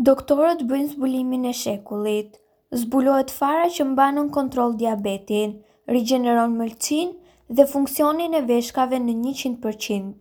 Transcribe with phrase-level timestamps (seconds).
[0.00, 2.38] Doktorët bëjnë zbulimin e shekullit,
[2.80, 5.52] zbulohet fara që mbanën kontrol diabetin,
[5.92, 7.10] rigeneron mëlqin
[7.52, 10.14] dhe funksionin e veshkave në 100%.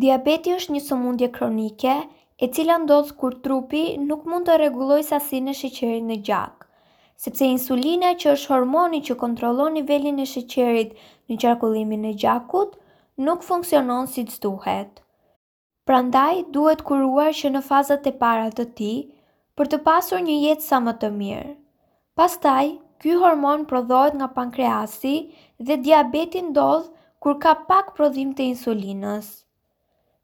[0.00, 1.92] Diabeti është një sëmundje kronike,
[2.40, 6.66] e cila ndodhë kur trupi nuk mund të reguloj sasin e shqeqerit në gjak,
[7.26, 10.92] sepse insulina që është hormoni që kontrolon nivelin e shqeqerit
[11.28, 12.76] në qarkullimin e gjakut,
[13.28, 15.04] nuk funksionon si të duhet.
[15.86, 18.88] Prandaj duhet kuruar që në fazat e para të ti
[19.58, 21.50] për të pasur një jetë sa më të mirë.
[22.20, 22.70] Pastaj,
[23.04, 25.12] ky hormon prodhohet nga pankreasi
[25.68, 26.88] dhe diabeti ndodh
[27.22, 29.28] kur ka pak prodhim të insulinës.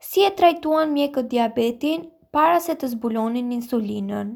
[0.08, 2.08] Si e trajtuan mjekët diabetin
[2.38, 4.34] para se të zbulonin insulinën?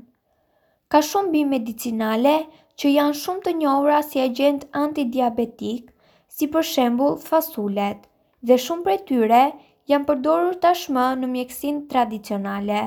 [0.94, 2.36] Ka shumë bimë medicinale
[2.78, 5.90] që janë shumë të njohura si agent antidiabetik,
[6.36, 8.04] si për shembull fasulet,
[8.46, 9.44] dhe shumë prej tyre
[9.90, 12.78] janë përdorur tashmë në mjekësin tradicionale.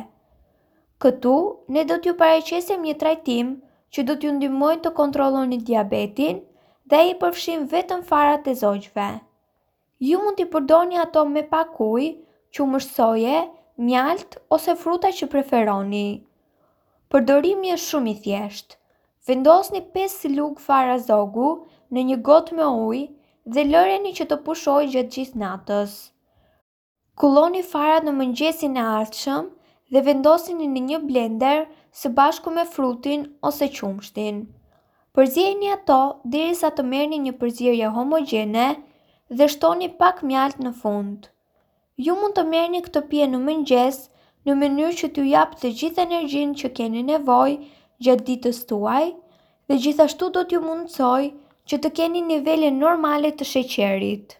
[1.03, 1.33] Këtu,
[1.75, 3.51] ne do t'ju pareqesim një trajtim
[3.97, 6.41] që do t'ju ndimojnë të kontroloni diabetin
[6.93, 9.05] dhe i përfshim vetëm farat e zogjve.
[10.09, 12.09] Ju mund t'i përdoni ato me pak uj,
[12.55, 13.37] që mërsoje,
[13.89, 16.05] mjalt ose fruta që preferoni.
[17.13, 18.75] Përdorimi është shumë i thjeshtë.
[19.29, 21.49] Vendosni 5 lug fara zogu
[21.95, 22.99] në një gotë me uj
[23.55, 25.97] dhe lëreni që të pushoj gjëtë gjithë natës.
[27.19, 29.47] Kulloni farat në mëngjesin e ardhshëm
[29.95, 31.65] dhe vendosini në një blender
[32.01, 34.37] së bashku me frutin ose qumshtin.
[35.17, 35.97] Përzjeni ato
[36.35, 38.69] derisa të merrni një përzierje homogene
[39.41, 41.27] dhe shtoni pak mjalt në fund.
[42.07, 43.99] Ju mund të merrni këtë pije në mëngjes
[44.47, 47.59] në mënyrë që t'ju japë të gjithë energjinë që keni nevojë
[48.07, 49.03] gjatë ditës tuaj
[49.67, 51.29] dhe gjithashtu do t'ju mundsojë
[51.69, 54.38] që të keni nivele normale të sheqerit.